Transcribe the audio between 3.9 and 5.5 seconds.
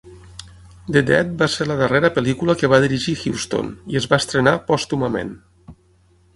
i es va estrenar pòstumament.